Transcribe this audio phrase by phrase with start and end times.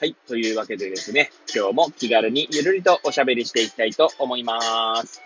[0.00, 0.16] はい。
[0.26, 5.22] というわけでですね、今日も気軽にゆるりとおしゃべりしていきたいと思います。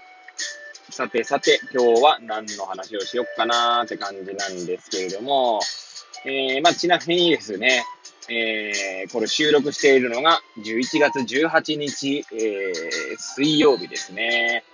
[0.90, 5.60] さてさて、今日は何の話をしよっかなーって感じなんですけれども、
[6.26, 7.82] えー、まあ、ちなみにですね、
[8.28, 14.64] えー、これ収録しているのが11月18日、えー、水曜日ですね。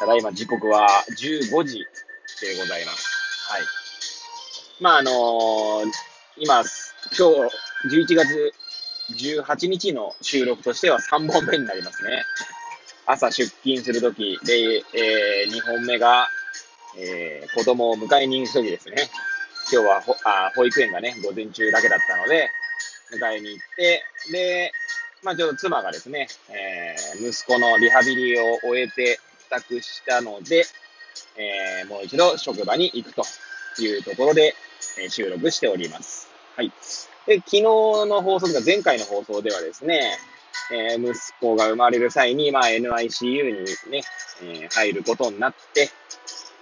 [0.00, 3.50] ただいま時刻は15時でございます。
[3.50, 3.62] はい。
[4.80, 5.92] まあ、あのー、
[6.38, 6.62] 今、
[7.18, 8.54] 今日、11月
[9.12, 12.24] 18日の収録としては3本目になりますね。
[13.06, 16.28] 朝出勤するときで、えー、2本目が、
[16.96, 19.10] えー、子供を迎えに行くときですね。
[19.72, 22.50] 今日はほあ保育園がね、午前中だけだったので、
[23.12, 24.72] 迎えに行って、で、
[25.22, 30.64] まあちょっと妻がですね、えー、息子のリハビリを終えて帰宅したので、
[31.36, 33.22] えー、もう一度職場に行くと
[33.82, 34.54] いうところで、
[35.00, 36.28] えー、収録しております。
[36.56, 36.72] はい。
[37.26, 40.18] で、昨日の放送とか前回の放送ではですね、
[40.70, 44.02] えー、息子が生まれる際に、まあ、NICU にね、
[44.42, 45.90] えー、入ることになって、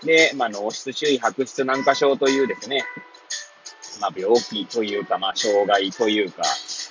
[0.05, 2.85] で、まあ、脳室周囲白質軟化症というですね、
[4.01, 6.43] まあ、病気というか、まあ、障害というか、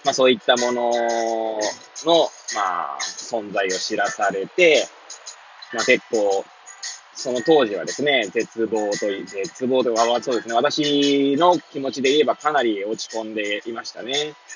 [0.06, 4.88] まあ、そういったものの、まあ、存在を知らされて、
[5.74, 6.46] まあ、結構、
[7.20, 14.14] その当時はですね、絶望とい、絶望とは、そうですね、私の気持ちで言えばかなり落ち込んでいましたね。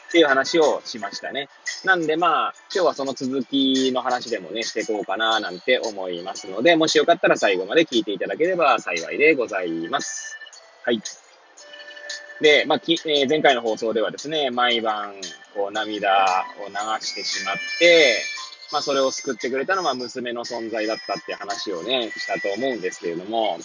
[0.07, 1.49] っていう話をしましたね。
[1.83, 10.37] なんでまあ、今日はその続きの話でもね、していこうかななんて思いますので、もしよかったら最後まで聞いていただければ幸いでございます。
[10.85, 11.01] はい。
[12.39, 15.15] で、まあ、きえー、前回の放送ではですね、毎晩、
[15.53, 16.75] こう、涙を流
[17.05, 18.21] してしまって、
[18.73, 23.59] まあ、それを救ってくれたのは娘の存在だったって話をね、したと思うんですけれども、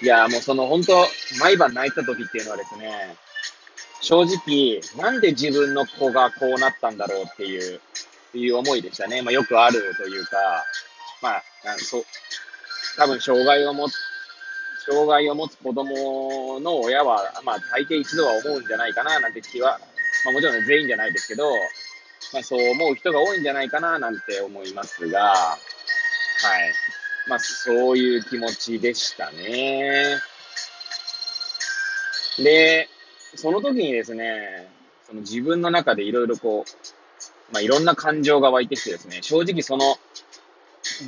[0.00, 1.06] いや、もうその本当、
[1.38, 3.14] 毎晩泣いた時っていうのはですね、
[4.00, 7.80] 正直、なんで自分の子がこうなったんだろうっていう、
[8.32, 9.20] いう思いでしたね。
[9.20, 10.38] まあ、よくあるというか、
[11.20, 11.42] まあ、
[11.76, 12.04] そう、
[12.96, 13.98] 多分障害を持つ、
[14.86, 19.78] 障害を持つ子供の親は、まあ、大抵一度は思うんじゃないかな、なんて気は、
[20.24, 21.44] まあ、もちろん全員じゃないですけど、
[22.36, 25.58] まあ、そう思う人が多いんじゃないかななんて思いますが、はい。
[27.26, 30.18] まあ、そういう気持ちでしたね。
[32.36, 32.90] で、
[33.36, 34.70] その時にですね、
[35.06, 39.96] その自分の中でいろいろこう、まあ、いろんな感情が湧いてきてですね、正直その、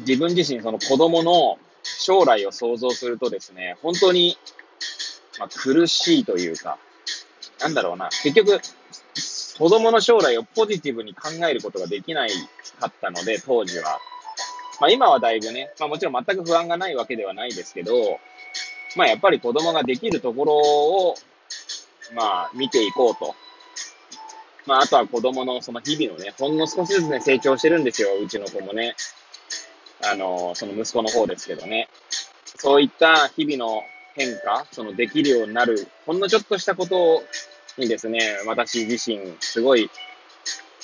[0.07, 4.39] 自分自身その子供の将来を想像するとですね、本当に、
[5.39, 6.79] まあ、苦しいというか、
[7.61, 8.59] なんだろうな、結局、
[9.59, 12.31] 子供の将来をポジティブに考えることができない
[12.79, 13.99] かったので、当時は。
[14.81, 18.21] まあ今はだいぶね、まあもちろん全く不安がないわけではないですけど、
[18.97, 21.15] まあやっぱり子供ができるところを、
[22.15, 23.35] まあ見ていこうと。
[24.65, 28.95] まああとは子供のその日々のね、ほんの少しずつね、成長してるんですよ、うちの子もね。
[30.05, 31.89] あの、その息子の方ですけどね。
[32.45, 33.83] そういった日々の
[34.15, 37.23] 変化、そのできるようになる、ほんのちょっとしたことを
[37.79, 39.91] にですね、私自身、すごい、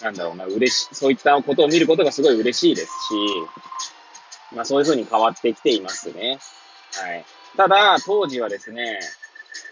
[0.03, 6.39] なんだろうな、嬉し、そういったことを見ることがすごい嬉しいですし、まあそういうふうに変わってきていますね。
[6.95, 7.25] はい。
[7.57, 9.01] ただ、当時はですね、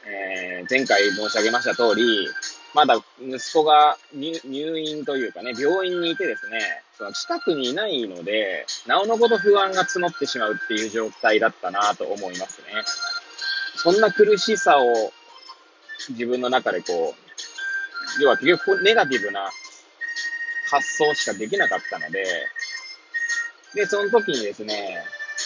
[0.06, 2.28] えー、前回申し上げました通り、
[2.74, 6.60] まだ息子が入院というかね、病院にいてですね、
[6.96, 12.66] その近くにいないので、なおのこと不安が募ってしまうっていう状態だったなと思いますね。
[13.76, 15.12] そんな苦しさを
[16.10, 17.14] 自分の中でこ
[18.18, 19.50] う、要は結局ネガティブな
[20.70, 22.24] 発想しかできなかったので、
[23.74, 25.04] で、その時にですね、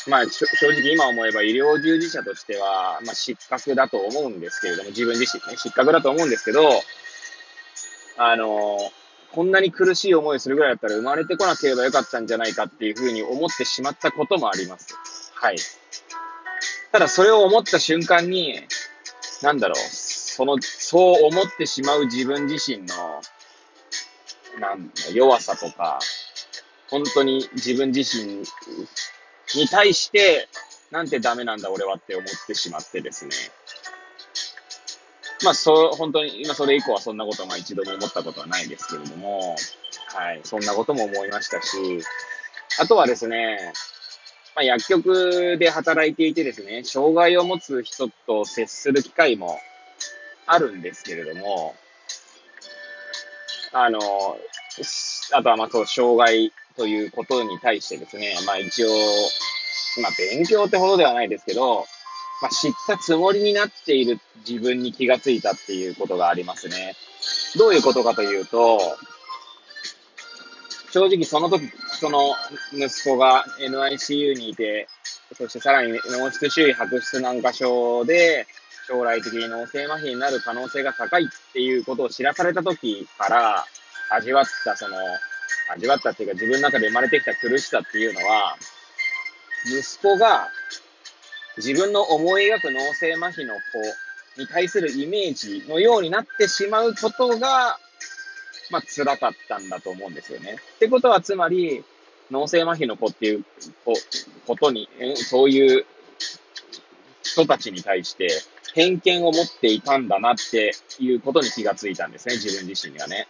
[0.08, 6.60] まあ、正直今思えば医療従事者としては、まあ、失格だと思うんですけれども、自分自身ね、失格だと思うんですけど、
[8.18, 8.78] あの、
[9.32, 14.94] こんなに苦しい思いするぐらいだったら生まれてこなければよかったんじゃないかっていうふうに思ってしまったこともあります。
[15.34, 15.56] はい。
[16.92, 18.60] ただそれを思った瞬間に、
[19.42, 19.76] なんだろう、
[20.36, 23.22] その、そう思ってしまう自分自身の、
[24.60, 25.98] なん弱さとか、
[26.90, 28.42] 本当に自分自身
[29.54, 30.46] に対して、
[30.90, 33.30] なんてダメなんだ俺はって思ってしまってですね。
[35.42, 39.56] まあ、そう、本当に、今それ以降はそんなことは一度も思ったことはないですけれども、
[40.08, 41.78] はい、そんなことも思いましたし、
[42.78, 43.72] あとはですね、
[44.54, 49.58] まあ、薬局で働いていてですね、障害を持つ人と接する機会も
[50.46, 51.74] あるんですけれども、
[53.72, 53.98] あの、
[55.32, 58.88] あとはまあそう、障害ということに対してですね、まあ一応、
[60.02, 61.86] まあ勉強ってほどではないですけど、
[62.42, 66.94] まあ知ったつもりになっている自分に気がついたっていうことがありますね。
[67.56, 68.78] どういうことかというと、
[70.92, 71.70] 正直その時、
[72.00, 72.34] その
[72.72, 74.88] 息子が NICU にいて、
[75.36, 78.46] そしてさらに脳室周囲白質軟化症で、
[78.86, 83.64] 将来的に脳性麻痺になる可能性が高いっていうことを知らされた時から
[84.10, 84.96] 味わったその、
[85.74, 88.56] 味わったっていうか自分の中で生まれてきた苦しさっていうのは、
[89.66, 90.48] 息子が
[91.56, 93.54] 自分の思い描く脳性麻痺の
[94.34, 97.78] 子に対するイメージのようになってしまうことが、
[98.70, 100.56] まあ辛かったんだと思うんですよね。
[100.76, 101.82] ってことはつまり、
[102.30, 103.44] 脳性麻痺の子っていう
[104.46, 105.86] ことに、そういう
[107.22, 108.28] 人たちに対して
[108.76, 113.26] 偏見を持っていたんだなっていうことに気がついたんですね、自分自身にはね。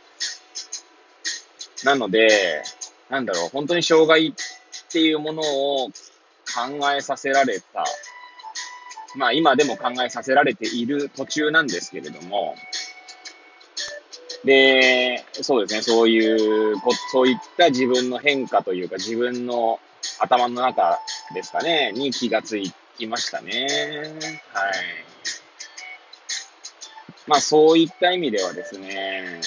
[1.85, 2.65] なので、
[3.09, 4.33] なんだろう、本当に障害っ
[4.91, 7.85] ていうものを考えさせられた。
[9.15, 12.57] まあ今でも考えさせられている途中なんですけれども、
[14.45, 16.77] で、そうですね、そういう、
[17.13, 19.79] そういった自分の変化というか自分の
[20.19, 20.99] 頭の中
[21.35, 22.61] ですかね、に気がつ
[22.99, 23.69] きましたね。
[24.53, 25.16] はい。
[27.27, 29.41] まあそういった意味ではですね、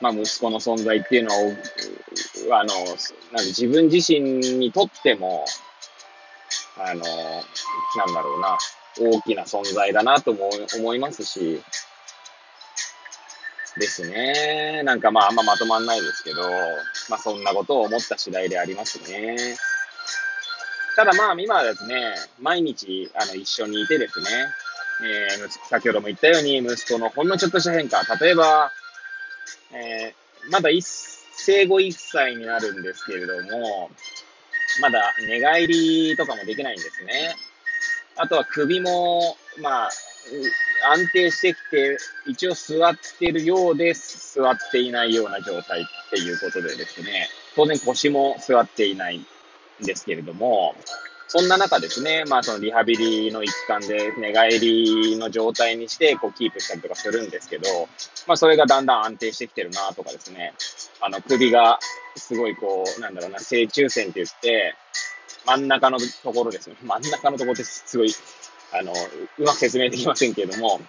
[0.00, 2.74] まあ息子の存在っていうのは、あの、
[3.32, 4.20] なん自分自身
[4.58, 5.44] にとっても、
[6.78, 8.58] あの、なんだろうな、
[8.98, 11.62] 大きな存在だなとも思いますし、
[13.76, 14.82] ですね。
[14.84, 16.42] なんかまああんままとまんないですけど、
[17.10, 19.36] まあそんなことを思った次第でありますね。
[20.96, 24.26] ただまあ今はですね、毎日あの一緒にいてですね、
[25.02, 28.02] えー、先ほども言ったように、息子のほんのちょっとした変化。
[28.16, 28.72] 例えば、
[29.72, 30.70] えー、まだ
[31.36, 33.90] 生後1歳になるんですけれども、
[34.80, 37.34] まだ寝返りとかもできないんですね。
[38.16, 39.90] あとは首も、まあ、
[40.92, 44.34] 安定してきて、一応座ってるようです。
[44.40, 49.26] 座っていないような状態っていうことでですね、当然腰も座っていないん
[49.84, 50.74] ですけれども、
[51.36, 57.88] そんな中ですね、まあそのリハビリの一環で寝返りの状態にしてこうキープしたりとかするんですけど、
[58.28, 60.54] まあそれがだんだん安定してきてるなとかですね、
[61.00, 61.80] あの首が
[62.14, 64.76] すごいこう、なんだろうな、正中線って言って、
[65.44, 66.76] 真ん中のところですね。
[66.84, 68.14] 真ん中のところってすごい、
[68.72, 70.80] あの、うまく説明できませんけれども、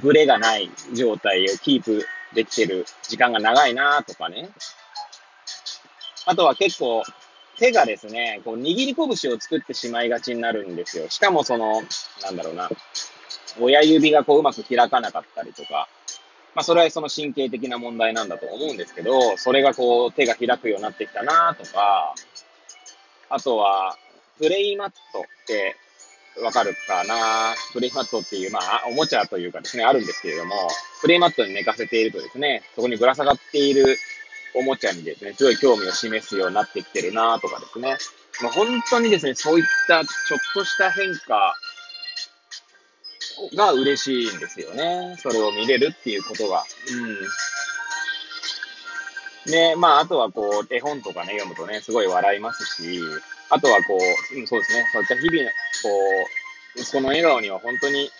[0.00, 4.48] ブレがない状態をキープできてる時間が長いなとかね。
[6.24, 7.02] あとは結構、
[7.62, 11.08] 手がですね、こう握り拳を作ってしまいがちになるんですよ。
[11.08, 11.80] しかもその、
[12.24, 12.68] なんだろうな、
[13.60, 15.88] 親指がこううまく開かなかったりとか、
[16.56, 22.16] まあそれはその神経的な問題なんだと思うんですけど、それがこう手が開くようになってきたなとか、
[23.30, 23.96] あとは、
[24.38, 25.76] プレイマットって
[26.42, 27.54] わかるかな？
[27.72, 30.54] プレイマットっていう、まあ、おもちゃというかですね、あるんですけれども、
[31.00, 33.96] プレイマットに寝かせているとですね、そこにぶら下がっている
[34.54, 37.96] おもちゃにですね、すごい興味を示すようになってきてるなとかですね。
[38.42, 41.54] まあ、本当にですね、そういったちょっとした変化
[43.54, 45.16] が嬉しいんですよね。
[45.18, 46.64] それを見れるっていうことが。
[49.46, 49.50] うん。
[49.50, 53.00] で、まあ、あとはこう、絵本とかね、読むとね、すごい笑いますし、
[53.50, 53.98] あとはこ
[54.34, 55.54] う、うん、そうですね、そういった日々の、こ
[56.76, 58.10] う、息子の笑顔には本当に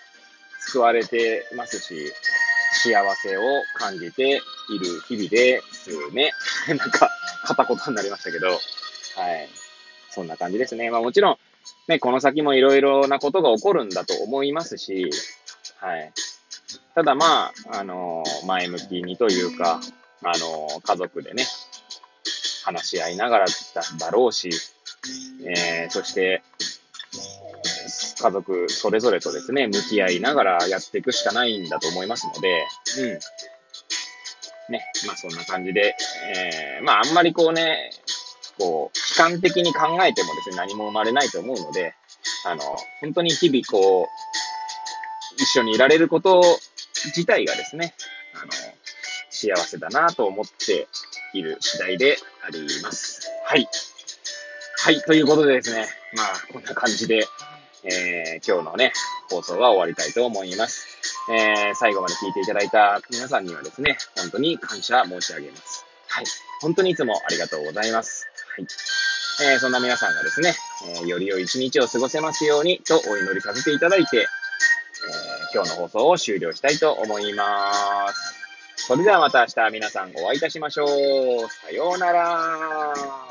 [0.61, 2.13] 救われてますし、
[2.73, 3.43] 幸せを
[3.77, 6.33] 感じている日々ですね。
[6.69, 7.11] なんか、
[7.45, 9.49] 片言になりましたけど、はい。
[10.11, 10.91] そんな感じですね。
[10.91, 11.39] まあもちろん、
[11.89, 15.11] ね、この先もいろいろなことが起こるんだと思いますし、
[15.79, 16.13] はい。
[16.95, 19.81] ただまあ、あの前向きにというか、
[20.23, 21.47] あの家族でね、
[22.65, 23.47] 話し合いながら
[23.99, 24.51] だろうし、
[25.45, 26.43] えー、そして、
[28.23, 32.65] 家族それぞれとですね、向き合いながらやっていくしかないんだと思いますので、
[32.99, 33.19] うん。
[34.73, 35.95] ね、まあそんな感じで、
[36.35, 37.91] えー、まああんまりこうね、
[38.59, 41.95] こう、悲観的に考えてもですね、何も生まれないと思うので、
[42.45, 42.63] あの、
[43.01, 44.07] 本当に日々こう、
[45.37, 46.43] 一緒にいられること
[47.17, 47.95] 自体がですね、
[48.35, 48.53] あの、
[49.31, 50.89] 幸せだなと思って
[51.33, 53.29] いる次第であります。
[53.45, 53.67] はい。
[54.79, 55.87] はい、ということでですね、
[56.17, 57.27] まあ、こんな感じで、
[57.85, 58.93] えー、今日のね、
[59.31, 60.92] 放送は終わりたいと思います。
[61.29, 65.87] えー、最後まで聞いていただいた皆さんにはですね、本当に感謝申し上げます。
[66.09, 66.25] はい。
[66.61, 68.27] 本当にいつもありがとうございます。
[68.57, 68.67] はい。
[69.53, 70.55] えー、そんな皆さんがですね、
[70.97, 74.27] えー、より良い一日を過ごせますようにとお祈りさせていただいて、え、
[75.55, 78.43] 今日の放送を終了したいと思います。
[78.77, 80.89] それではまた明日皆さんお会いいたしましょう。
[81.49, 83.22] さようなら。